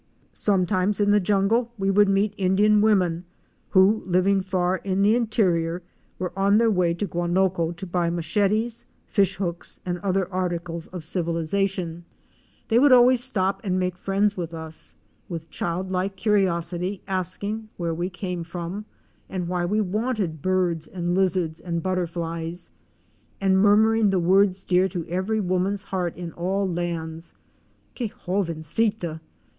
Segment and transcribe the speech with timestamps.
[0.33, 3.23] Sometimes in the jungle we would meet Indian women
[3.69, 5.83] who, living far in the interior,
[6.17, 11.03] were on their way to Guanoco to buy machetes, fish hooks and other articles of
[11.03, 12.03] civilization.
[12.71, 12.79] A WOMAN'S EXPERIENCES IN VENEZUELA.
[12.79, 14.95] 103 They would always stop and make friends with us,
[15.29, 18.85] with child like curiosity asking where we came from,
[19.29, 22.71] and why we wanted birds and lizards and butterflies,
[23.39, 27.35] and murmuring the words dear to every woman's heart in all lands,"
[27.93, 29.19] Que joven cia!"